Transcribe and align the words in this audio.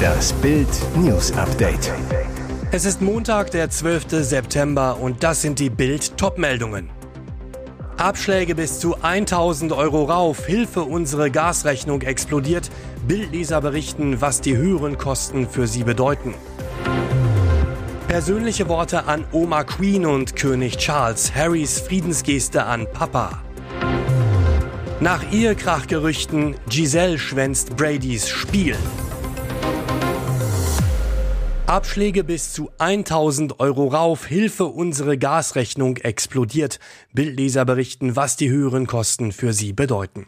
Das 0.00 0.32
Bild 0.34 0.68
News 0.96 1.32
Update. 1.32 1.92
Es 2.72 2.84
ist 2.84 3.02
Montag, 3.02 3.50
der 3.50 3.70
12. 3.70 4.24
September 4.24 4.98
und 5.00 5.22
das 5.22 5.42
sind 5.42 5.58
die 5.58 5.70
Bild 5.70 6.16
Topmeldungen. 6.16 6.90
Abschläge 7.96 8.54
bis 8.54 8.80
zu 8.80 8.96
1000 9.02 9.72
Euro 9.72 10.04
rauf, 10.04 10.46
Hilfe, 10.46 10.82
unsere 10.82 11.30
Gasrechnung 11.30 12.00
explodiert. 12.02 12.70
Bildleser 13.06 13.60
berichten, 13.60 14.20
was 14.20 14.40
die 14.40 14.56
höheren 14.56 14.96
Kosten 14.96 15.48
für 15.48 15.66
sie 15.66 15.84
bedeuten. 15.84 16.34
Persönliche 18.08 18.68
Worte 18.68 19.04
an 19.04 19.24
Oma 19.32 19.64
Queen 19.64 20.06
und 20.06 20.34
König 20.34 20.78
Charles, 20.78 21.34
Harrys 21.34 21.78
Friedensgeste 21.80 22.64
an 22.64 22.86
Papa. 22.92 23.42
Nach 25.02 25.32
Ehekrachgerüchten, 25.32 26.56
Giselle 26.68 27.18
schwänzt 27.18 27.74
Bradys 27.74 28.28
Spiel. 28.28 28.76
Abschläge 31.66 32.22
bis 32.22 32.52
zu 32.52 32.70
1000 32.76 33.60
Euro 33.60 33.86
rauf. 33.86 34.26
Hilfe, 34.26 34.66
unsere 34.66 35.16
Gasrechnung 35.16 35.96
explodiert. 35.96 36.80
Bildleser 37.14 37.64
berichten, 37.64 38.14
was 38.14 38.36
die 38.36 38.50
höheren 38.50 38.86
Kosten 38.86 39.32
für 39.32 39.54
sie 39.54 39.72
bedeuten. 39.72 40.26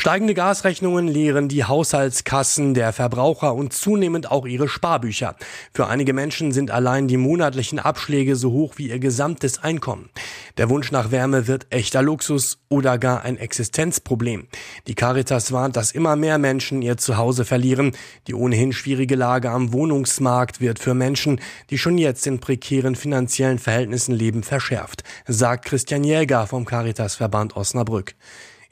Steigende 0.00 0.32
Gasrechnungen 0.32 1.08
leeren 1.08 1.48
die 1.48 1.64
Haushaltskassen 1.64 2.72
der 2.72 2.94
Verbraucher 2.94 3.54
und 3.54 3.74
zunehmend 3.74 4.30
auch 4.30 4.46
ihre 4.46 4.66
Sparbücher. 4.66 5.36
Für 5.74 5.88
einige 5.88 6.14
Menschen 6.14 6.52
sind 6.52 6.70
allein 6.70 7.06
die 7.06 7.18
monatlichen 7.18 7.78
Abschläge 7.78 8.34
so 8.34 8.50
hoch 8.50 8.78
wie 8.78 8.88
ihr 8.88 8.98
gesamtes 8.98 9.62
Einkommen. 9.62 10.08
Der 10.56 10.70
Wunsch 10.70 10.90
nach 10.90 11.10
Wärme 11.10 11.48
wird 11.48 11.66
echter 11.68 12.00
Luxus 12.00 12.60
oder 12.70 12.96
gar 12.96 13.24
ein 13.24 13.36
Existenzproblem. 13.36 14.48
Die 14.86 14.94
Caritas 14.94 15.52
warnt, 15.52 15.76
dass 15.76 15.90
immer 15.90 16.16
mehr 16.16 16.38
Menschen 16.38 16.80
ihr 16.80 16.96
Zuhause 16.96 17.44
verlieren. 17.44 17.92
Die 18.26 18.32
ohnehin 18.32 18.72
schwierige 18.72 19.16
Lage 19.16 19.50
am 19.50 19.74
Wohnungsmarkt 19.74 20.62
wird 20.62 20.78
für 20.78 20.94
Menschen, 20.94 21.42
die 21.68 21.76
schon 21.76 21.98
jetzt 21.98 22.26
in 22.26 22.40
prekären 22.40 22.96
finanziellen 22.96 23.58
Verhältnissen 23.58 24.14
leben, 24.14 24.44
verschärft, 24.44 25.04
sagt 25.26 25.66
Christian 25.66 26.04
Jäger 26.04 26.46
vom 26.46 26.64
Caritasverband 26.64 27.54
Osnabrück. 27.54 28.14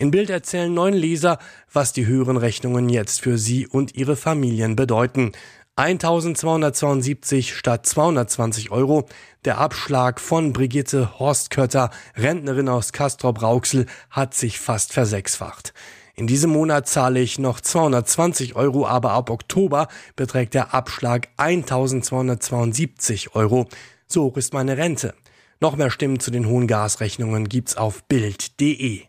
In 0.01 0.13
Bild 0.13 0.31
erzählen 0.31 0.73
neun 0.73 0.95
Leser, 0.95 1.39
was 1.73 1.93
die 1.93 2.07
höheren 2.07 2.37
Rechnungen 2.37 2.89
jetzt 2.89 3.21
für 3.21 3.37
sie 3.37 3.67
und 3.67 3.97
ihre 3.97 4.15
Familien 4.15 4.77
bedeuten. 4.77 5.33
1272 5.75 7.57
statt 7.57 7.85
220 7.85 8.71
Euro. 8.71 9.07
Der 9.45 9.59
Abschlag 9.59 10.21
von 10.21 10.53
Brigitte 10.53 11.19
Horstkötter, 11.19 11.91
Rentnerin 12.17 12.69
aus 12.69 12.93
Castrop-Rauxel, 12.93 13.87
hat 14.09 14.35
sich 14.35 14.61
fast 14.61 14.93
versechsfacht. 14.93 15.75
In 16.15 16.29
diesem 16.29 16.51
Monat 16.51 16.87
zahle 16.89 17.19
ich 17.19 17.41
noch 17.41 17.61
220 17.61 18.55
Euro, 18.55 18.87
aber 18.87 19.11
ab 19.11 19.31
Oktober 19.31 19.89
beträgt 20.15 20.55
der 20.55 20.75
Abschlag 20.75 21.29
1272 21.39 23.35
Euro. 23.35 23.67
So 24.07 24.25
hoch 24.25 24.37
ist 24.37 24.53
meine 24.53 24.77
Rente. 24.77 25.15
Noch 25.61 25.75
mehr 25.75 25.91
Stimmen 25.91 26.21
zu 26.21 26.31
den 26.31 26.47
hohen 26.47 26.69
Gasrechnungen 26.69 27.49
gibt's 27.49 27.77
auf 27.77 28.05
Bild.de. 28.05 29.08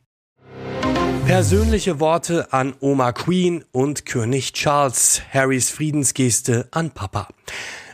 Persönliche 1.30 2.00
Worte 2.00 2.52
an 2.54 2.74
Oma 2.80 3.12
Queen 3.12 3.64
und 3.72 4.08
König 4.08 4.52
Charles, 4.54 5.22
Harrys 5.32 5.70
Friedensgeste 5.70 6.68
an 6.72 6.90
Papa. 6.90 7.28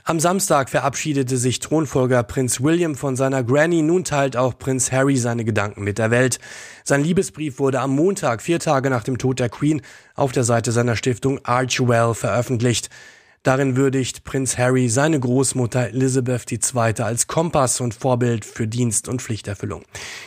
Am 0.06 0.22
Samstag 0.22 0.70
verabschiedete 0.70 1.36
sich 1.36 1.60
Thronfolger 1.60 2.24
Prinz 2.24 2.62
William 2.62 2.96
von 2.96 3.18
seiner 3.18 3.44
Granny, 3.44 3.82
nun 3.82 4.06
teilt 4.06 4.38
auch 4.38 4.58
Prinz 4.58 4.94
Harry 4.94 5.18
seine 5.18 5.44
Gedanken 5.44 5.84
mit 5.84 5.98
der 5.98 6.12
Welt. 6.12 6.40
Sein 6.86 7.04
Liebesbrief 7.04 7.60
wurde 7.60 7.82
am 7.82 7.94
Montag, 7.94 8.42
vier 8.42 8.60
Tage 8.60 8.90
nach 8.90 9.04
dem 9.04 9.18
Tod 9.18 9.42
der 9.42 9.50
Queen, 9.50 9.82
auf 10.16 10.32
der 10.32 10.46
Seite 10.46 10.72
seiner 10.72 10.96
Stiftung 10.96 11.44
Archwell 11.44 12.14
veröffentlicht. 12.14 12.90
Darin 13.46 13.76
würdigt 13.76 14.24
Prinz 14.24 14.58
Harry 14.58 14.90
seine 14.90 15.20
Großmutter 15.20 15.90
Elizabeth 15.90 16.52
II. 16.52 17.04
als 17.04 17.28
Kompass 17.28 17.80
und 17.80 17.94
Vorbild 17.94 18.44
für 18.44 18.68
Dienst 18.68 19.08
und 19.08 19.22
Pflichterfüllung. 19.22 19.84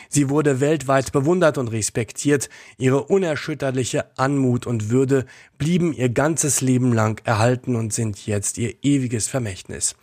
Sie 0.08 0.28
wurde 0.28 0.60
weltweit 0.60 1.10
bewundert 1.10 1.58
und 1.58 1.66
respektiert. 1.66 2.48
Ihre 2.78 3.02
unerschütterliche 3.02 4.04
Anmut 4.16 4.68
und 4.68 4.90
Würde 4.90 5.26
blieben 5.58 5.92
ihr 5.92 6.10
ganzes 6.10 6.60
Leben 6.60 6.92
lang 6.92 7.20
erhalten 7.24 7.74
und 7.74 7.92
sind 7.92 8.24
jetzt 8.24 8.56
ihr 8.56 8.74
ewiges 8.82 9.26
Vermächtnis. 9.26 9.96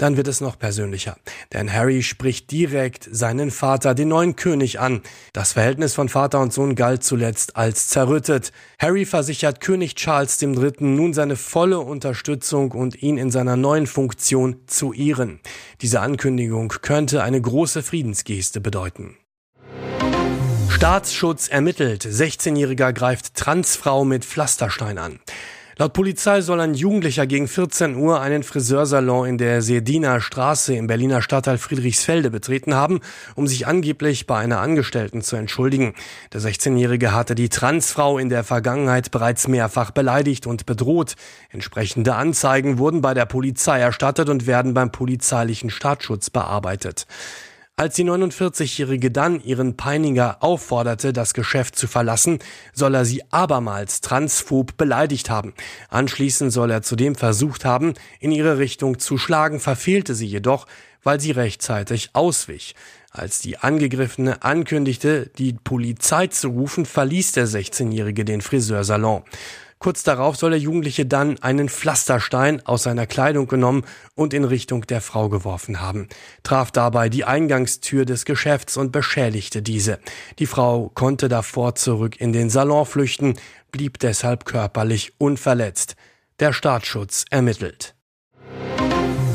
Dann 0.00 0.16
wird 0.16 0.28
es 0.28 0.40
noch 0.40 0.58
persönlicher. 0.58 1.18
Denn 1.52 1.70
Harry 1.70 2.02
spricht 2.02 2.50
direkt 2.50 3.06
seinen 3.12 3.50
Vater, 3.50 3.94
den 3.94 4.08
neuen 4.08 4.34
König, 4.34 4.80
an. 4.80 5.02
Das 5.34 5.52
Verhältnis 5.52 5.92
von 5.92 6.08
Vater 6.08 6.40
und 6.40 6.54
Sohn 6.54 6.74
galt 6.74 7.04
zuletzt 7.04 7.56
als 7.56 7.88
zerrüttet. 7.88 8.50
Harry 8.78 9.04
versichert 9.04 9.60
König 9.60 9.96
Charles 9.96 10.40
III. 10.40 10.72
nun 10.78 11.12
seine 11.12 11.36
volle 11.36 11.80
Unterstützung 11.80 12.72
und 12.72 13.02
ihn 13.02 13.18
in 13.18 13.30
seiner 13.30 13.56
neuen 13.56 13.86
Funktion 13.86 14.56
zu 14.66 14.94
ehren. 14.94 15.38
Diese 15.82 16.00
Ankündigung 16.00 16.68
könnte 16.80 17.22
eine 17.22 17.42
große 17.42 17.82
Friedensgeste 17.82 18.62
bedeuten. 18.62 19.18
Staatsschutz 20.70 21.48
ermittelt. 21.48 22.06
16-Jähriger 22.06 22.94
greift 22.94 23.34
Transfrau 23.34 24.06
mit 24.06 24.24
Pflasterstein 24.24 24.96
an. 24.96 25.20
Laut 25.80 25.94
Polizei 25.94 26.42
soll 26.42 26.60
ein 26.60 26.74
Jugendlicher 26.74 27.26
gegen 27.26 27.48
14 27.48 27.96
Uhr 27.96 28.20
einen 28.20 28.42
Friseursalon 28.42 29.26
in 29.26 29.38
der 29.38 29.62
Sediner 29.62 30.20
Straße 30.20 30.74
im 30.74 30.86
Berliner 30.86 31.22
Stadtteil 31.22 31.56
Friedrichsfelde 31.56 32.30
betreten 32.30 32.74
haben, 32.74 33.00
um 33.34 33.46
sich 33.46 33.66
angeblich 33.66 34.26
bei 34.26 34.36
einer 34.36 34.60
Angestellten 34.60 35.22
zu 35.22 35.36
entschuldigen. 35.36 35.94
Der 36.34 36.42
16-Jährige 36.42 37.14
hatte 37.14 37.34
die 37.34 37.48
Transfrau 37.48 38.18
in 38.18 38.28
der 38.28 38.44
Vergangenheit 38.44 39.10
bereits 39.10 39.48
mehrfach 39.48 39.90
beleidigt 39.90 40.46
und 40.46 40.66
bedroht. 40.66 41.14
Entsprechende 41.48 42.14
Anzeigen 42.14 42.76
wurden 42.76 43.00
bei 43.00 43.14
der 43.14 43.24
Polizei 43.24 43.80
erstattet 43.80 44.28
und 44.28 44.46
werden 44.46 44.74
beim 44.74 44.92
polizeilichen 44.92 45.70
Staatsschutz 45.70 46.28
bearbeitet. 46.28 47.06
Als 47.80 47.94
die 47.94 48.04
49-Jährige 48.04 49.10
dann 49.10 49.42
ihren 49.42 49.74
Peiniger 49.74 50.42
aufforderte, 50.42 51.14
das 51.14 51.32
Geschäft 51.32 51.76
zu 51.76 51.86
verlassen, 51.86 52.38
soll 52.74 52.94
er 52.94 53.06
sie 53.06 53.22
abermals 53.32 54.02
transphob 54.02 54.76
beleidigt 54.76 55.30
haben. 55.30 55.54
Anschließend 55.88 56.52
soll 56.52 56.70
er 56.72 56.82
zudem 56.82 57.14
versucht 57.14 57.64
haben, 57.64 57.94
in 58.18 58.32
ihre 58.32 58.58
Richtung 58.58 58.98
zu 58.98 59.16
schlagen, 59.16 59.60
verfehlte 59.60 60.14
sie 60.14 60.26
jedoch, 60.26 60.66
weil 61.02 61.20
sie 61.20 61.30
rechtzeitig 61.30 62.10
auswich. 62.12 62.74
Als 63.12 63.40
die 63.40 63.56
Angegriffene 63.56 64.42
ankündigte, 64.42 65.30
die 65.38 65.54
Polizei 65.54 66.26
zu 66.26 66.48
rufen, 66.48 66.84
verließ 66.84 67.32
der 67.32 67.48
16-Jährige 67.48 68.26
den 68.26 68.42
Friseursalon. 68.42 69.22
Kurz 69.82 70.02
darauf 70.02 70.36
soll 70.36 70.50
der 70.50 70.58
Jugendliche 70.58 71.06
dann 71.06 71.42
einen 71.42 71.70
Pflasterstein 71.70 72.60
aus 72.66 72.82
seiner 72.82 73.06
Kleidung 73.06 73.48
genommen 73.48 73.84
und 74.14 74.34
in 74.34 74.44
Richtung 74.44 74.82
der 74.82 75.00
Frau 75.00 75.30
geworfen 75.30 75.80
haben, 75.80 76.06
traf 76.42 76.70
dabei 76.70 77.08
die 77.08 77.24
Eingangstür 77.24 78.04
des 78.04 78.26
Geschäfts 78.26 78.76
und 78.76 78.92
beschädigte 78.92 79.62
diese. 79.62 79.98
Die 80.38 80.44
Frau 80.44 80.90
konnte 80.90 81.30
davor 81.30 81.76
zurück 81.76 82.20
in 82.20 82.34
den 82.34 82.50
Salon 82.50 82.84
flüchten, 82.84 83.38
blieb 83.72 83.98
deshalb 84.00 84.44
körperlich 84.44 85.14
unverletzt. 85.16 85.96
Der 86.40 86.52
Staatsschutz 86.52 87.24
ermittelt. 87.30 87.94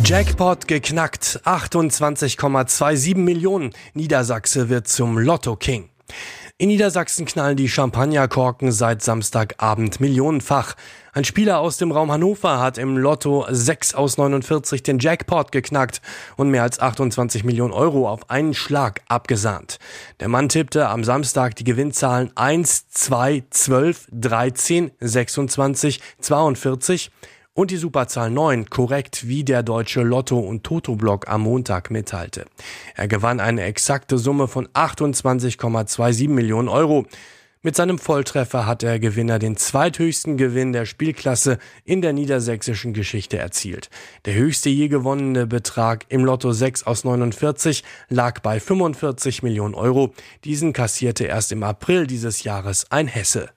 Jackpot 0.03 0.67
geknackt, 0.67 1.41
28,27 1.43 3.17
Millionen. 3.17 3.73
Niedersachse 3.95 4.69
wird 4.69 4.87
zum 4.87 5.17
Lotto 5.17 5.55
King. 5.55 5.89
In 6.57 6.69
Niedersachsen 6.69 7.25
knallen 7.25 7.57
die 7.57 7.67
Champagnerkorken 7.67 8.71
seit 8.71 9.01
Samstagabend 9.01 9.99
millionenfach. 9.99 10.75
Ein 11.11 11.25
Spieler 11.25 11.59
aus 11.59 11.75
dem 11.75 11.91
Raum 11.91 12.13
Hannover 12.13 12.61
hat 12.61 12.77
im 12.77 12.97
Lotto 12.97 13.45
6 13.49 13.93
aus 13.93 14.17
49 14.17 14.81
den 14.81 14.99
Jackpot 14.99 15.51
geknackt 15.51 16.01
und 16.37 16.51
mehr 16.51 16.63
als 16.63 16.79
28 16.79 17.43
Millionen 17.43 17.73
Euro 17.73 18.07
auf 18.07 18.29
einen 18.29 18.53
Schlag 18.53 19.01
abgesahnt. 19.09 19.79
Der 20.21 20.29
Mann 20.29 20.47
tippte 20.47 20.87
am 20.87 21.03
Samstag 21.03 21.57
die 21.57 21.65
Gewinnzahlen 21.65 22.31
1, 22.35 22.87
2, 22.87 23.43
12, 23.49 24.07
13, 24.13 24.91
26, 25.01 25.99
42 26.21 27.11
und 27.55 27.71
die 27.71 27.77
Superzahl 27.77 28.29
9 28.29 28.69
korrekt 28.69 29.27
wie 29.27 29.43
der 29.43 29.63
deutsche 29.63 30.03
Lotto- 30.03 30.39
und 30.39 30.63
Toto-Block 30.63 31.27
am 31.27 31.41
Montag 31.41 31.89
mitteilte. 31.89 32.45
Er 32.95 33.07
gewann 33.07 33.39
eine 33.39 33.63
exakte 33.63 34.19
Summe 34.19 34.47
von 34.47 34.67
28,27 34.67 36.29
Millionen 36.29 36.67
Euro. 36.67 37.07
Mit 37.61 37.75
seinem 37.75 37.97
Volltreffer 37.97 38.67
hat 38.67 38.83
der 38.83 38.99
Gewinner 38.99 39.39
den 39.39 39.57
zweithöchsten 39.57 40.37
Gewinn 40.37 40.71
der 40.71 40.85
Spielklasse 40.85 41.57
in 41.83 42.03
der 42.03 42.13
niedersächsischen 42.13 42.93
Geschichte 42.93 43.39
erzielt. 43.39 43.89
Der 44.25 44.35
höchste 44.35 44.69
je 44.69 44.89
gewonnene 44.89 45.47
Betrag 45.47 46.05
im 46.09 46.25
Lotto 46.25 46.51
6 46.51 46.83
aus 46.83 47.05
49 47.05 47.83
lag 48.09 48.41
bei 48.41 48.59
45 48.59 49.41
Millionen 49.41 49.73
Euro. 49.73 50.13
Diesen 50.43 50.73
kassierte 50.73 51.23
erst 51.23 51.53
im 51.53 51.63
April 51.63 52.05
dieses 52.05 52.43
Jahres 52.43 52.91
ein 52.91 53.07
Hesse. 53.07 53.54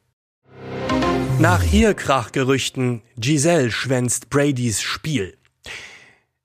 Nach 1.40 1.62
Ehekrachgerüchten, 1.73 3.02
Giselle 3.17 3.70
schwänzt 3.70 4.29
Bradys 4.29 4.82
Spiel. 4.82 5.38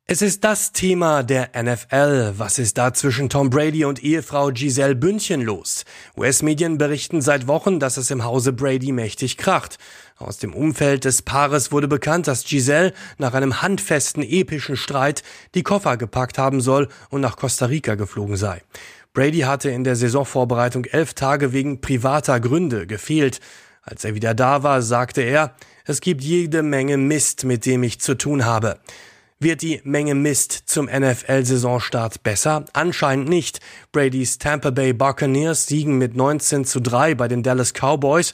Es 0.06 0.22
ist 0.22 0.44
das 0.44 0.72
Thema 0.72 1.24
der 1.24 1.50
NFL. 1.60 2.34
Was 2.38 2.60
ist 2.60 2.78
da 2.78 2.94
zwischen 2.94 3.28
Tom 3.28 3.50
Brady 3.50 3.86
und 3.86 4.04
Ehefrau 4.04 4.51
Giselle 4.51 4.94
Bündchen 4.94 5.42
los? 5.42 5.86
US-Medien 6.16 6.78
berichten 6.78 7.24
seit 7.24 7.48
Wochen, 7.48 7.80
dass 7.80 7.98
es 7.98 8.12
im 8.12 8.24
Hause 8.24 8.54
Brady 8.54 8.92
mächtig 8.92 9.38
kracht. 9.38 9.80
Aus 10.18 10.38
dem 10.38 10.54
Umfeld 10.54 11.06
des 11.06 11.24
Paares 11.24 11.72
wurde 11.72 11.88
bekannt, 11.88 12.28
dass 12.28 12.46
Giselle 12.46 12.94
nach 13.18 13.34
einem 13.34 13.63
handfesten 13.63 14.22
epischen 14.22 14.78
Streit 14.78 15.24
die 15.56 15.63
Koffer 15.63 15.98
gepackt 15.98 16.38
haben 16.38 16.62
soll 16.62 16.88
und 17.10 17.22
nach 17.22 17.38
Costa 17.38 17.66
Rica 17.66 17.96
geflogen 17.96 18.36
sei. 18.36 18.62
Brady 19.13 19.39
hatte 19.39 19.72
in 19.72 19.84
der 19.84 19.96
Saisonvorbereitung 19.96 20.86
elf 20.86 21.16
Tage 21.16 21.51
wegen 21.51 21.81
privater 21.81 22.39
Gründe 22.39 22.86
gefehlt. 22.86 23.39
Als 23.84 24.06
er 24.06 24.16
wieder 24.16 24.34
da 24.34 24.64
war, 24.64 24.82
sagte 24.82 25.22
er, 25.22 25.56
es 25.86 26.00
gibt 26.00 26.24
jede 26.24 26.64
Menge 26.64 26.98
Mist, 26.98 27.44
mit 27.44 27.66
dem 27.66 27.84
ich 27.84 28.00
zu 28.00 28.16
tun 28.16 28.46
habe. 28.46 28.80
Wird 29.40 29.62
die 29.62 29.82
Menge 29.84 30.16
Mist 30.16 30.54
zum 30.68 30.86
NFL-Saisonstart 30.86 32.24
besser? 32.24 32.64
Anscheinend 32.72 33.28
nicht. 33.28 33.60
Bradys 33.92 34.38
Tampa 34.38 34.70
Bay 34.70 34.94
Buccaneers 34.94 35.68
siegen 35.68 35.98
mit 35.98 36.16
19 36.16 36.64
zu 36.64 36.80
3 36.80 37.16
bei 37.16 37.28
den 37.28 37.44
Dallas 37.44 37.74
Cowboys. 37.74 38.34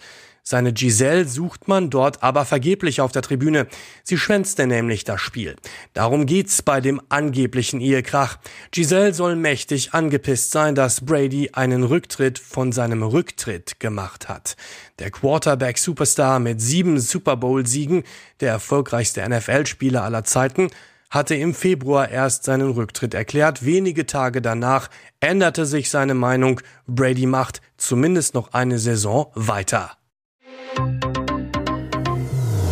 Seine 0.49 0.73
Giselle 0.73 1.27
sucht 1.27 1.67
man 1.67 1.91
dort 1.91 2.23
aber 2.23 2.43
vergeblich 2.43 3.01
auf 3.01 3.11
der 3.11 3.21
Tribüne. 3.21 3.67
Sie 4.03 4.17
schwänzte 4.17 4.65
nämlich 4.65 5.03
das 5.03 5.21
Spiel. 5.21 5.55
Darum 5.93 6.25
geht's 6.25 6.63
bei 6.63 6.81
dem 6.81 6.99
angeblichen 7.07 7.79
Ehekrach. 7.81 8.39
Giselle 8.71 9.13
soll 9.13 9.35
mächtig 9.35 9.93
angepisst 9.93 10.49
sein, 10.49 10.73
dass 10.73 11.05
Brady 11.05 11.51
einen 11.53 11.83
Rücktritt 11.83 12.39
von 12.39 12.71
seinem 12.71 13.03
Rücktritt 13.03 13.79
gemacht 13.79 14.27
hat. 14.27 14.55
Der 14.97 15.11
Quarterback-Superstar 15.11 16.39
mit 16.39 16.59
sieben 16.59 16.99
Super 16.99 17.37
Bowl-Siegen, 17.37 18.01
der 18.39 18.53
erfolgreichste 18.53 19.21
NFL-Spieler 19.29 20.01
aller 20.01 20.23
Zeiten, 20.23 20.69
hatte 21.11 21.35
im 21.35 21.53
Februar 21.53 22.09
erst 22.09 22.45
seinen 22.45 22.71
Rücktritt 22.71 23.13
erklärt. 23.13 23.65
Wenige 23.65 24.07
Tage 24.07 24.41
danach 24.41 24.89
änderte 25.19 25.67
sich 25.67 25.91
seine 25.91 26.15
Meinung. 26.15 26.59
Brady 26.87 27.27
macht 27.27 27.61
zumindest 27.77 28.33
noch 28.33 28.53
eine 28.53 28.79
Saison 28.79 29.31
weiter. 29.35 29.98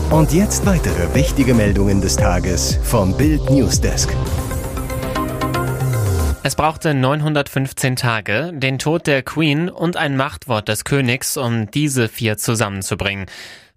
Und 0.09 0.31
jetzt 0.31 0.65
weitere 0.65 1.13
wichtige 1.13 1.53
Meldungen 1.53 1.99
des 1.99 2.15
Tages 2.15 2.79
vom 2.81 3.15
Bild 3.17 3.49
Newsdesk. 3.49 4.15
Es 6.43 6.55
brauchte 6.55 6.93
915 6.93 7.97
Tage, 7.97 8.53
den 8.53 8.79
Tod 8.79 9.05
der 9.05 9.21
Queen 9.21 9.69
und 9.69 9.97
ein 9.97 10.15
Machtwort 10.15 10.69
des 10.69 10.85
Königs, 10.85 11.35
um 11.35 11.69
diese 11.71 12.07
vier 12.07 12.37
zusammenzubringen. 12.37 13.25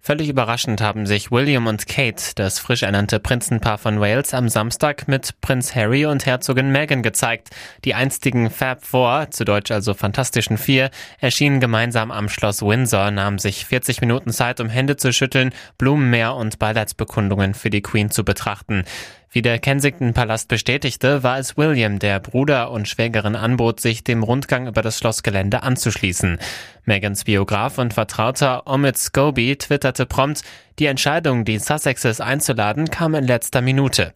Völlig 0.03 0.29
überraschend 0.29 0.81
haben 0.81 1.05
sich 1.05 1.29
William 1.29 1.67
und 1.67 1.85
Kate, 1.85 2.33
das 2.33 2.57
frisch 2.57 2.81
ernannte 2.81 3.19
Prinzenpaar 3.19 3.77
von 3.77 3.99
Wales, 3.99 4.33
am 4.33 4.49
Samstag 4.49 5.07
mit 5.07 5.39
Prinz 5.41 5.75
Harry 5.75 6.07
und 6.07 6.25
Herzogin 6.25 6.71
Meghan 6.71 7.03
gezeigt. 7.03 7.51
Die 7.85 7.93
einstigen 7.93 8.49
Fab 8.49 8.83
Four, 8.83 9.27
zu 9.29 9.45
Deutsch 9.45 9.69
also 9.69 9.93
Fantastischen 9.93 10.57
Vier, 10.57 10.89
erschienen 11.19 11.59
gemeinsam 11.59 12.09
am 12.09 12.29
Schloss 12.29 12.63
Windsor, 12.63 13.11
nahmen 13.11 13.37
sich 13.37 13.67
40 13.67 14.01
Minuten 14.01 14.31
Zeit, 14.31 14.59
um 14.59 14.69
Hände 14.69 14.97
zu 14.97 15.13
schütteln, 15.13 15.53
Blumenmeer 15.77 16.33
und 16.33 16.57
Beileidsbekundungen 16.57 17.53
für 17.53 17.69
die 17.69 17.83
Queen 17.83 18.09
zu 18.09 18.25
betrachten. 18.25 18.85
Wie 19.33 19.41
der 19.41 19.59
Kensington-Palast 19.59 20.49
bestätigte, 20.49 21.23
war 21.23 21.39
es 21.39 21.55
William, 21.55 21.99
der 21.99 22.19
Bruder 22.19 22.69
und 22.69 22.89
Schwägerin 22.89 23.37
anbot, 23.37 23.79
sich 23.79 24.03
dem 24.03 24.23
Rundgang 24.23 24.67
über 24.67 24.81
das 24.81 24.97
Schlossgelände 24.97 25.63
anzuschließen. 25.63 26.37
Megans 26.83 27.23
Biograf 27.23 27.77
und 27.77 27.93
Vertrauter 27.93 28.67
Omid 28.67 28.97
Scobie 28.97 29.55
twitterte 29.55 30.05
prompt, 30.05 30.41
die 30.79 30.87
Entscheidung, 30.87 31.45
die 31.45 31.59
Sussexes 31.59 32.19
einzuladen, 32.19 32.91
kam 32.91 33.15
in 33.15 33.23
letzter 33.23 33.61
Minute. 33.61 34.11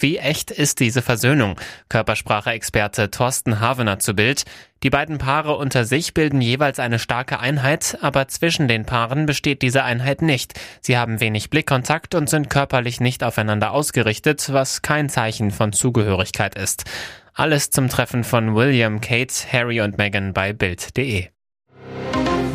Wie 0.00 0.16
echt 0.16 0.50
ist 0.50 0.80
diese 0.80 1.02
Versöhnung? 1.02 1.60
Körpersprache-Experte 1.90 3.10
Thorsten 3.10 3.60
Havener 3.60 3.98
zu 3.98 4.14
Bild. 4.14 4.44
Die 4.82 4.88
beiden 4.88 5.18
Paare 5.18 5.56
unter 5.56 5.84
sich 5.84 6.14
bilden 6.14 6.40
jeweils 6.40 6.78
eine 6.78 6.98
starke 6.98 7.38
Einheit, 7.38 7.98
aber 8.00 8.26
zwischen 8.28 8.66
den 8.66 8.86
Paaren 8.86 9.26
besteht 9.26 9.60
diese 9.60 9.84
Einheit 9.84 10.22
nicht. 10.22 10.58
Sie 10.80 10.96
haben 10.96 11.20
wenig 11.20 11.50
Blickkontakt 11.50 12.14
und 12.14 12.30
sind 12.30 12.48
körperlich 12.48 12.98
nicht 13.00 13.22
aufeinander 13.22 13.72
ausgerichtet, 13.72 14.50
was 14.50 14.80
kein 14.80 15.10
Zeichen 15.10 15.50
von 15.50 15.74
Zugehörigkeit 15.74 16.54
ist. 16.54 16.84
Alles 17.34 17.70
zum 17.70 17.90
Treffen 17.90 18.24
von 18.24 18.54
William, 18.54 19.02
Kate, 19.02 19.34
Harry 19.52 19.82
und 19.82 19.98
Meghan 19.98 20.32
bei 20.32 20.54
Bild.de. 20.54 21.28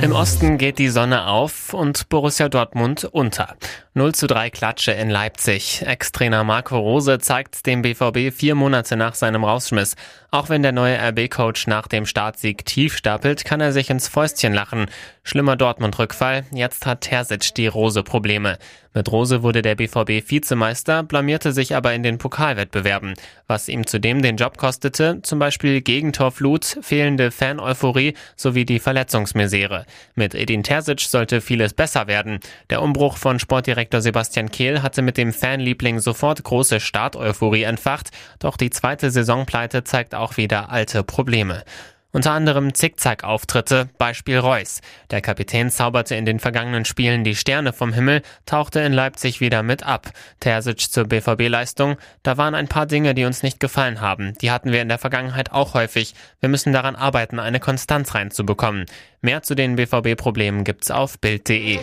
Im 0.01 0.11
Osten 0.11 0.57
geht 0.57 0.77
die 0.77 0.89
Sonne 0.89 1.25
auf 1.25 1.73
und 1.73 2.09
Borussia 2.09 2.49
Dortmund 2.49 3.05
unter. 3.05 3.55
0 3.93 4.13
zu 4.13 4.27
3 4.27 4.49
Klatsche 4.49 4.91
in 4.91 5.09
Leipzig. 5.09 5.83
Ex-Trainer 5.85 6.43
Marco 6.43 6.77
Rose 6.77 7.17
zeigt 7.19 7.65
dem 7.65 7.81
BVB 7.81 8.31
vier 8.35 8.55
Monate 8.55 8.97
nach 8.97 9.15
seinem 9.15 9.43
Rausschmiss. 9.45 9.95
Auch 10.35 10.49
wenn 10.49 10.63
der 10.63 10.73
neue 10.73 10.99
RB-Coach 10.99 11.67
nach 11.67 11.87
dem 11.87 12.05
Startsieg 12.05 12.65
tief 12.65 12.97
stapelt, 12.97 13.45
kann 13.45 13.61
er 13.61 13.71
sich 13.71 13.89
ins 13.89 14.09
Fäustchen 14.09 14.53
lachen. 14.53 14.87
Schlimmer 15.23 15.55
Dortmund-Rückfall. 15.55 16.43
Jetzt 16.51 16.85
hat 16.85 16.99
Terzic 16.99 17.55
die 17.55 17.67
Rose-Probleme. 17.67 18.57
Mit 18.95 19.11
Rose 19.11 19.43
wurde 19.43 19.61
der 19.61 19.75
BVB 19.75 20.29
Vizemeister, 20.29 21.03
blamierte 21.03 21.51
sich 21.51 21.75
aber 21.75 21.93
in 21.93 22.01
den 22.01 22.17
Pokalwettbewerben. 22.17 23.15
Was 23.45 23.67
ihm 23.67 23.85
zudem 23.85 24.21
den 24.21 24.37
Job 24.37 24.57
kostete, 24.57 25.21
zum 25.21 25.37
Beispiel 25.37 25.81
Gegentorflut, 25.81 26.77
fehlende 26.81 27.31
Fan-Euphorie 27.31 28.13
sowie 28.37 28.63
die 28.63 28.79
Verletzungsmisere. 28.79 29.85
Mit 30.15 30.33
Edin 30.33 30.63
Terzic 30.63 31.01
sollte 31.01 31.41
vieles 31.41 31.73
besser 31.73 32.07
werden. 32.07 32.39
Der 32.69 32.81
Umbruch 32.81 33.17
von 33.17 33.37
Sportdirektor 33.37 33.99
Sebastian 33.99 34.49
Kehl 34.49 34.81
hatte 34.81 35.01
mit 35.01 35.17
dem 35.17 35.33
Fanliebling 35.33 35.99
sofort 35.99 36.41
große 36.43 36.79
Starteuphorie 36.79 37.63
entfacht, 37.63 38.11
doch 38.39 38.55
die 38.55 38.69
zweite 38.69 39.11
Saisonpleite 39.11 39.83
zeigt 39.83 40.15
auch 40.25 40.37
wieder 40.37 40.71
alte 40.71 41.03
Probleme. 41.03 41.63
Unter 42.11 42.31
anderem 42.31 42.73
Zickzack-Auftritte, 42.73 43.89
Beispiel 43.97 44.39
Reus. 44.39 44.79
Der 45.11 45.19
Kapitän 45.19 45.69
zauberte 45.69 46.15
in 46.15 46.25
den 46.25 46.39
vergangenen 46.39 46.85
Spielen 46.85 47.25
die 47.25 47.35
Sterne 47.35 47.73
vom 47.73 47.91
Himmel, 47.91 48.21
tauchte 48.45 48.79
in 48.79 48.93
Leipzig 48.93 49.41
wieder 49.41 49.63
mit 49.63 49.83
ab. 49.83 50.11
Terzic 50.39 50.79
zur 50.79 51.03
BVB-Leistung. 51.03 51.97
Da 52.23 52.37
waren 52.37 52.55
ein 52.55 52.69
paar 52.69 52.85
Dinge, 52.85 53.15
die 53.15 53.25
uns 53.25 53.43
nicht 53.43 53.59
gefallen 53.59 53.99
haben. 53.99 54.33
Die 54.41 54.49
hatten 54.49 54.71
wir 54.71 54.81
in 54.81 54.87
der 54.87 54.97
Vergangenheit 54.97 55.51
auch 55.51 55.73
häufig. 55.73 56.15
Wir 56.39 56.47
müssen 56.47 56.71
daran 56.71 56.95
arbeiten, 56.95 57.37
eine 57.37 57.59
Konstanz 57.59 58.15
reinzubekommen. 58.15 58.85
Mehr 59.21 59.43
zu 59.43 59.53
den 59.53 59.75
BVB-Problemen 59.75 60.63
gibt's 60.63 60.91
auf 60.91 61.19
Bild.de. 61.19 61.79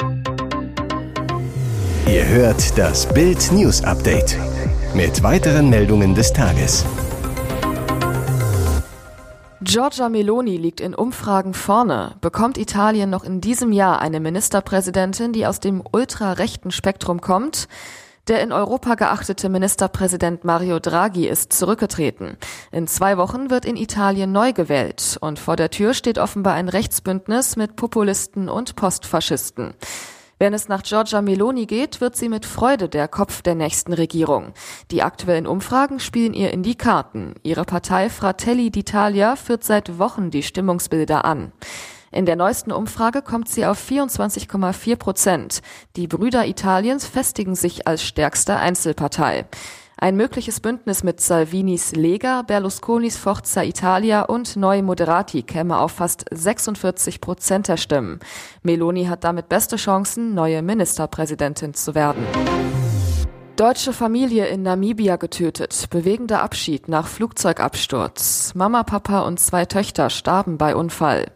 Ihr 2.09 2.27
hört 2.27 2.79
das 2.79 3.07
Bild 3.13 3.53
News 3.53 3.85
Update 3.85 4.39
mit 4.95 5.23
weiteren 5.23 5.69
Meldungen 5.69 6.15
des 6.15 6.33
Tages. 6.33 6.87
Giorgia 9.73 10.11
Meloni 10.11 10.59
liegt 10.59 10.83
in 10.83 10.95
Umfragen 10.95 11.55
vorne. 11.55 12.17
Bekommt 12.21 12.59
Italien 12.59 13.09
noch 13.09 13.25
in 13.25 13.41
diesem 13.41 13.73
Jahr 13.73 14.03
eine 14.03 14.21
Ministerpräsidentin, 14.21 15.33
die 15.33 15.47
aus 15.47 15.61
dem 15.61 15.83
ultrarechten 15.91 16.71
Spektrum 16.71 17.23
kommt? 17.23 17.69
Der 18.29 18.43
in 18.43 18.53
Europa 18.53 18.97
geachtete 18.97 19.49
Ministerpräsident 19.49 20.45
Mario 20.45 20.79
Draghi 20.79 21.27
ist 21.27 21.55
zurückgetreten. 21.55 22.37
In 22.71 22.87
zwei 22.87 23.17
Wochen 23.17 23.49
wird 23.49 23.65
in 23.65 23.79
Italien 23.79 24.31
neu 24.31 24.53
gewählt 24.53 25.17
und 25.23 25.39
vor 25.39 25.57
der 25.57 25.71
Tür 25.71 25.95
steht 25.95 26.19
offenbar 26.19 26.53
ein 26.53 26.69
Rechtsbündnis 26.69 27.57
mit 27.57 27.75
Populisten 27.75 28.51
und 28.51 28.77
Postfaschisten. 28.77 29.73
Wenn 30.43 30.55
es 30.55 30.67
nach 30.67 30.83
Giorgia 30.83 31.23
Meloni 31.23 31.67
geht, 31.67 32.01
wird 32.01 32.17
sie 32.17 32.29
mit 32.29 32.47
Freude 32.47 32.89
der 32.89 33.07
Kopf 33.07 33.43
der 33.43 33.55
nächsten 33.55 33.93
Regierung. 33.93 34.55
Die 34.91 35.05
aktuellen 35.05 35.47
Umfragen 35.47 36.01
spielen 36.01 36.35
ihr 36.35 36.51
in 36.51 36.65
die 36.65 36.75
Karten. 36.75 37.37
Ihre 37.45 37.65
Partei 37.65 38.11
Fratelli 38.11 38.71
d'Italia 38.71 39.37
führt 39.37 39.63
seit 39.63 40.01
Wochen 40.01 40.33
die 40.33 40.43
Stimmungsbilder 40.43 41.25
an. 41.25 41.53
In 42.11 42.27
der 42.27 42.35
neuesten 42.35 42.73
Umfrage 42.73 43.23
kommt 43.23 43.51
sie 43.51 43.65
auf 43.65 43.79
24,4 43.89 44.97
Prozent. 44.97 45.63
Die 45.95 46.09
Brüder 46.09 46.45
Italiens 46.45 47.07
festigen 47.07 47.55
sich 47.55 47.87
als 47.87 48.03
stärkste 48.03 48.57
Einzelpartei. 48.57 49.45
Ein 50.03 50.17
mögliches 50.17 50.59
Bündnis 50.59 51.05
mit 51.05 51.21
Salvinis 51.21 51.93
Lega, 51.93 52.43
Berlusconis 52.43 53.17
Forza 53.17 53.63
Italia 53.63 54.23
und 54.23 54.57
Neu 54.57 54.83
Moderati 54.83 55.45
käme 55.45 55.79
auf 55.79 55.93
fast 55.93 56.25
46 56.29 57.21
Prozent 57.21 57.69
der 57.69 57.77
Stimmen. 57.77 58.19
Meloni 58.65 59.05
hat 59.05 59.23
damit 59.23 59.49
beste 59.49 59.77
Chancen, 59.77 60.35
neue 60.35 60.61
Ministerpräsidentin 60.61 61.75
zu 61.75 61.95
werden. 61.95 62.27
Deutsche 63.55 63.93
Familie 63.93 64.49
in 64.49 64.63
Namibia 64.63 65.15
getötet. 65.15 65.87
Bewegender 65.91 66.43
Abschied 66.43 66.89
nach 66.89 67.07
Flugzeugabsturz. 67.07 68.57
Mama, 68.57 68.83
Papa 68.83 69.21
und 69.21 69.39
zwei 69.39 69.67
Töchter 69.67 70.11
starben 70.11 70.59
bei 70.59 70.75
Unfall. 70.75 71.27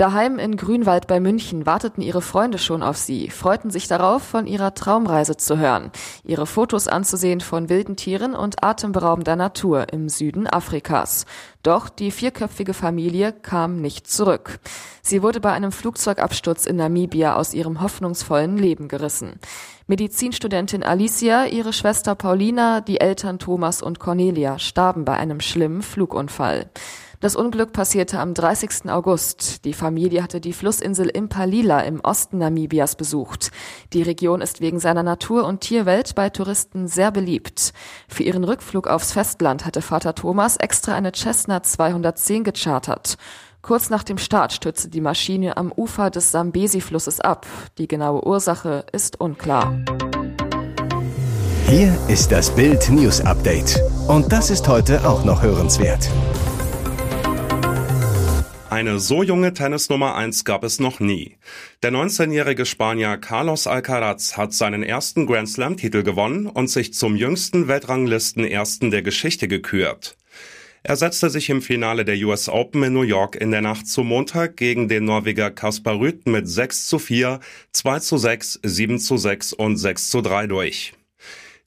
Daheim 0.00 0.38
in 0.38 0.56
Grünwald 0.56 1.06
bei 1.08 1.20
München 1.20 1.66
warteten 1.66 2.00
ihre 2.02 2.22
Freunde 2.22 2.56
schon 2.56 2.82
auf 2.82 2.96
sie, 2.96 3.28
freuten 3.28 3.68
sich 3.68 3.86
darauf, 3.86 4.22
von 4.22 4.46
ihrer 4.46 4.72
Traumreise 4.72 5.36
zu 5.36 5.58
hören, 5.58 5.90
ihre 6.24 6.46
Fotos 6.46 6.88
anzusehen 6.88 7.42
von 7.42 7.68
wilden 7.68 7.96
Tieren 7.96 8.34
und 8.34 8.64
atemberaubender 8.64 9.36
Natur 9.36 9.92
im 9.92 10.08
Süden 10.08 10.46
Afrikas. 10.46 11.26
Doch 11.62 11.90
die 11.90 12.12
vierköpfige 12.12 12.72
Familie 12.72 13.34
kam 13.34 13.82
nicht 13.82 14.10
zurück. 14.10 14.60
Sie 15.02 15.22
wurde 15.22 15.38
bei 15.38 15.52
einem 15.52 15.70
Flugzeugabsturz 15.70 16.64
in 16.64 16.76
Namibia 16.76 17.36
aus 17.36 17.52
ihrem 17.52 17.82
hoffnungsvollen 17.82 18.56
Leben 18.56 18.88
gerissen. 18.88 19.38
Medizinstudentin 19.86 20.82
Alicia, 20.82 21.44
ihre 21.44 21.74
Schwester 21.74 22.14
Paulina, 22.14 22.80
die 22.80 23.02
Eltern 23.02 23.38
Thomas 23.38 23.82
und 23.82 23.98
Cornelia 23.98 24.58
starben 24.58 25.04
bei 25.04 25.18
einem 25.18 25.40
schlimmen 25.40 25.82
Flugunfall. 25.82 26.70
Das 27.20 27.36
Unglück 27.36 27.74
passierte 27.74 28.18
am 28.18 28.32
30. 28.32 28.90
August. 28.90 29.66
Die 29.66 29.74
Familie 29.74 30.22
hatte 30.22 30.40
die 30.40 30.54
Flussinsel 30.54 31.06
Impalila 31.06 31.80
im 31.80 32.00
Osten 32.00 32.38
Namibias 32.38 32.96
besucht. 32.96 33.50
Die 33.92 34.00
Region 34.00 34.40
ist 34.40 34.62
wegen 34.62 34.80
seiner 34.80 35.02
Natur- 35.02 35.44
und 35.44 35.60
Tierwelt 35.60 36.14
bei 36.14 36.30
Touristen 36.30 36.88
sehr 36.88 37.10
beliebt. 37.10 37.74
Für 38.08 38.22
ihren 38.22 38.42
Rückflug 38.42 38.86
aufs 38.86 39.12
Festland 39.12 39.66
hatte 39.66 39.82
Vater 39.82 40.14
Thomas 40.14 40.56
extra 40.56 40.94
eine 40.94 41.12
Cessna 41.12 41.62
210 41.62 42.42
gechartert. 42.42 43.18
Kurz 43.60 43.90
nach 43.90 44.02
dem 44.02 44.16
Start 44.16 44.54
stürzte 44.54 44.88
die 44.88 45.02
Maschine 45.02 45.58
am 45.58 45.70
Ufer 45.72 46.08
des 46.08 46.30
Sambesi-Flusses 46.30 47.20
ab. 47.20 47.46
Die 47.76 47.86
genaue 47.86 48.26
Ursache 48.26 48.86
ist 48.92 49.20
unklar. 49.20 49.78
Hier 51.66 51.94
ist 52.08 52.32
das 52.32 52.50
Bild 52.50 52.88
News 52.88 53.20
Update. 53.20 53.78
Und 54.08 54.32
das 54.32 54.48
ist 54.48 54.66
heute 54.66 55.06
auch 55.06 55.22
noch 55.24 55.42
hörenswert. 55.42 56.08
Eine 58.70 59.00
so 59.00 59.24
junge 59.24 59.52
Tennisnummer 59.52 60.14
1 60.14 60.44
gab 60.44 60.62
es 60.62 60.78
noch 60.78 61.00
nie. 61.00 61.36
Der 61.82 61.90
19-jährige 61.90 62.64
Spanier 62.64 63.16
Carlos 63.16 63.66
Alcaraz 63.66 64.36
hat 64.36 64.52
seinen 64.52 64.84
ersten 64.84 65.26
Grand 65.26 65.48
Slam-Titel 65.48 66.04
gewonnen 66.04 66.46
und 66.46 66.70
sich 66.70 66.94
zum 66.94 67.16
jüngsten 67.16 67.66
Weltranglisten-Ersten 67.66 68.92
der 68.92 69.02
Geschichte 69.02 69.48
gekürt. 69.48 70.16
Er 70.84 70.94
setzte 70.94 71.30
sich 71.30 71.50
im 71.50 71.62
Finale 71.62 72.04
der 72.04 72.16
US 72.24 72.48
Open 72.48 72.84
in 72.84 72.92
New 72.92 73.02
York 73.02 73.34
in 73.34 73.50
der 73.50 73.60
Nacht 73.60 73.88
zu 73.88 74.04
Montag 74.04 74.56
gegen 74.56 74.88
den 74.88 75.04
Norweger 75.04 75.50
Kaspar 75.50 75.98
Rüth 75.98 76.28
mit 76.28 76.48
6 76.48 76.86
zu 76.86 77.00
4, 77.00 77.40
2 77.72 77.98
zu 77.98 78.18
6, 78.18 78.60
7 78.62 79.00
zu 79.00 79.16
6 79.16 79.52
und 79.52 79.78
6 79.78 80.10
zu 80.10 80.20
3 80.20 80.46
durch. 80.46 80.92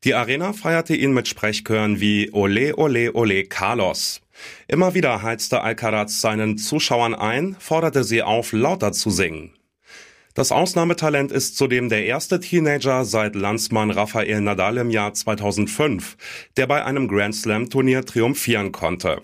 Die 0.05 0.13
Arena 0.13 0.53
feierte 0.53 0.95
ihn 0.95 1.13
mit 1.13 1.27
Sprechchören 1.27 1.99
wie 1.99 2.31
Ole, 2.31 2.77
Ole, 2.77 3.11
Ole 3.13 3.43
Carlos. 3.43 4.22
Immer 4.67 4.93
wieder 4.93 5.21
heizte 5.21 5.61
Alcaraz 5.61 6.21
seinen 6.21 6.57
Zuschauern 6.57 7.13
ein, 7.13 7.55
forderte 7.59 8.03
sie 8.03 8.21
auf, 8.21 8.53
lauter 8.53 8.91
zu 8.91 9.09
singen. 9.09 9.53
Das 10.33 10.51
Ausnahmetalent 10.51 11.31
ist 11.31 11.57
zudem 11.57 11.89
der 11.89 12.05
erste 12.05 12.39
Teenager 12.39 13.05
seit 13.05 13.35
Landsmann 13.35 13.91
Rafael 13.91 14.41
Nadal 14.41 14.77
im 14.77 14.89
Jahr 14.89 15.13
2005, 15.13 16.17
der 16.57 16.65
bei 16.65 16.83
einem 16.83 17.07
Grand 17.07 17.35
Slam 17.35 17.69
Turnier 17.69 18.03
triumphieren 18.03 18.71
konnte. 18.71 19.21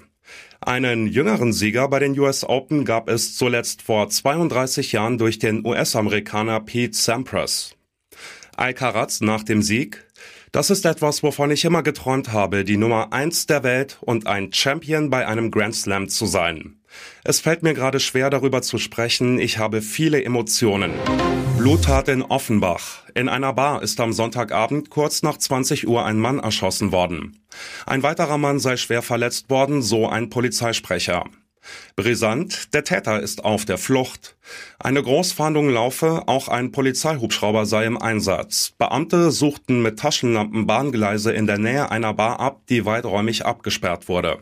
Einen 0.62 1.08
jüngeren 1.08 1.52
Sieger 1.52 1.88
bei 1.88 2.00
den 2.00 2.20
US 2.20 2.44
Open 2.44 2.86
gab 2.86 3.10
es 3.10 3.36
zuletzt 3.36 3.82
vor 3.82 4.10
32 4.10 4.92
Jahren 4.92 5.18
durch 5.18 5.40
den 5.40 5.66
US-Amerikaner 5.66 6.60
Pete 6.60 6.96
Sampras. 6.96 7.76
Alcaraz 8.56 9.22
nach 9.22 9.44
dem 9.44 9.62
Sieg 9.62 10.06
das 10.52 10.70
ist 10.70 10.86
etwas, 10.86 11.24
wovon 11.24 11.52
ich 11.52 11.66
immer 11.66 11.84
geträumt 11.84 12.32
habe, 12.32 12.64
die 12.64 12.78
Nummer 12.78 13.14
eins 13.14 13.46
der 13.46 13.64
Welt 13.64 13.98
und 14.02 14.28
ein 14.28 14.52
Champion 14.52 15.10
bei 15.10 15.28
einem 15.28 15.52
Grand 15.52 15.76
Slam 15.76 16.10
zu 16.10 16.26
sein. 16.26 16.76
Es 17.24 17.40
fällt 17.40 17.64
mir 17.64 17.74
gerade 17.74 18.00
schwer, 18.00 18.30
darüber 18.30 18.62
zu 18.62 18.78
sprechen. 18.78 19.40
Ich 19.40 19.58
habe 19.58 19.82
viele 19.82 20.24
Emotionen. 20.24 20.92
Bluttat 21.58 22.08
in 22.08 22.22
Offenbach. 22.22 23.04
In 23.14 23.30
einer 23.30 23.54
Bar 23.54 23.84
ist 23.84 24.00
am 24.00 24.14
Sonntagabend 24.14 24.90
kurz 24.90 25.24
nach 25.24 25.38
20 25.38 25.88
Uhr 25.88 26.06
ein 26.06 26.18
Mann 26.18 26.40
erschossen 26.40 26.92
worden. 26.92 27.40
Ein 27.86 28.02
weiterer 28.02 28.38
Mann 28.38 28.60
sei 28.60 28.78
schwer 28.78 29.02
verletzt 29.02 29.50
worden, 29.50 29.82
so 29.82 30.08
ein 30.08 30.30
Polizeisprecher. 30.30 31.26
Brisant, 31.96 32.74
der 32.74 32.84
Täter 32.84 33.20
ist 33.20 33.44
auf 33.44 33.66
der 33.66 33.78
Flucht. 33.78 34.38
Eine 34.80 35.04
Großfahndung 35.04 35.70
laufe, 35.70 36.24
auch 36.28 36.48
ein 36.48 36.72
Polizeihubschrauber 36.72 37.66
sei 37.66 37.86
im 37.86 38.02
Einsatz. 38.02 38.74
Beamte 38.78 39.32
suchten 39.32 39.82
mit 39.82 40.00
Taschenlampen 40.00 40.66
Bahngleise 40.66 41.32
in 41.32 41.48
der 41.48 41.58
Nähe 41.58 41.92
einer 41.92 42.14
Bar 42.14 42.40
ab, 42.40 42.62
die 42.70 42.86
weiträumig 42.86 43.46
abgesperrt 43.46 44.08
wurde. 44.08 44.40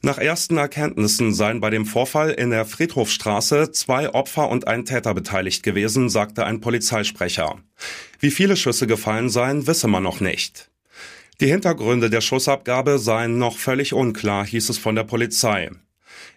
Nach 0.00 0.18
ersten 0.18 0.58
Erkenntnissen 0.58 1.34
seien 1.34 1.60
bei 1.60 1.70
dem 1.70 1.84
Vorfall 1.84 2.30
in 2.30 2.50
der 2.50 2.64
Friedhofstraße 2.66 3.72
zwei 3.72 4.14
Opfer 4.14 4.48
und 4.48 4.68
ein 4.68 4.84
Täter 4.84 5.12
beteiligt 5.12 5.64
gewesen, 5.64 6.08
sagte 6.08 6.46
ein 6.46 6.60
Polizeisprecher. 6.60 7.56
Wie 8.20 8.30
viele 8.30 8.56
Schüsse 8.56 8.86
gefallen 8.86 9.28
seien, 9.28 9.66
wisse 9.66 9.88
man 9.88 10.04
noch 10.04 10.20
nicht. 10.20 10.70
Die 11.40 11.46
Hintergründe 11.46 12.10
der 12.10 12.20
Schussabgabe 12.20 12.98
seien 12.98 13.38
noch 13.38 13.58
völlig 13.58 13.92
unklar, 13.92 14.46
hieß 14.46 14.68
es 14.68 14.78
von 14.78 14.94
der 14.94 15.04
Polizei. 15.04 15.70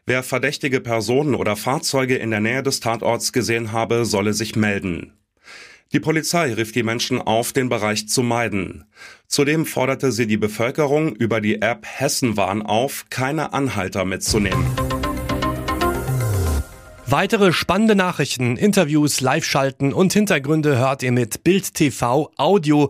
Wer 0.08 0.24
verdächtige 0.24 0.81
Personen 0.81 1.36
oder 1.36 1.55
Fahrzeuge 1.55 2.15
in 2.15 2.31
der 2.31 2.39
Nähe 2.39 2.63
des 2.63 2.79
Tatorts 2.79 3.34
gesehen 3.34 3.72
habe, 3.72 4.05
solle 4.05 4.34
sich 4.34 4.55
melden. 4.55 5.13
Die 5.93 6.00
Polizei 6.00 6.53
rief 6.53 6.72
die 6.72 6.84
Menschen 6.84 7.22
auf, 7.22 7.53
den 7.53 7.70
Bereich 7.70 8.08
zu 8.08 8.24
meiden. 8.24 8.86
Zudem 9.27 9.65
forderte 9.65 10.12
sie 10.12 10.25
die 10.25 10.38
Bevölkerung 10.38 11.15
über 11.15 11.39
die 11.39 11.62
App 11.62 11.86
Hessenwarn 11.86 12.63
auf, 12.63 13.05
keine 13.10 13.53
Anhalter 13.53 14.05
mitzunehmen. 14.05 14.65
Weitere 17.05 17.51
spannende 17.51 17.93
Nachrichten, 17.93 18.55
Interviews, 18.55 19.20
Live-Schalten 19.20 19.91
und 19.93 20.13
Hintergründe 20.13 20.77
hört 20.77 21.03
ihr 21.03 21.12
mit 21.12 21.43
Bild 21.43 21.74
TV 21.74 22.31
Audio 22.38 22.89